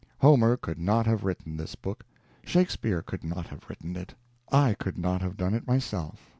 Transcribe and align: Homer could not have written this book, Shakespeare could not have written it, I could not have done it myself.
Homer 0.17 0.57
could 0.57 0.79
not 0.79 1.05
have 1.05 1.23
written 1.23 1.55
this 1.57 1.75
book, 1.75 2.03
Shakespeare 2.43 3.03
could 3.03 3.23
not 3.23 3.45
have 3.49 3.69
written 3.69 3.95
it, 3.95 4.15
I 4.51 4.73
could 4.73 4.97
not 4.97 5.21
have 5.21 5.37
done 5.37 5.53
it 5.53 5.67
myself. 5.67 6.27